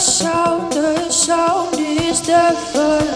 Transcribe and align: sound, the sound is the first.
sound, 0.00 0.72
the 0.72 1.10
sound 1.10 1.78
is 1.78 2.22
the 2.22 2.56
first. 2.72 3.09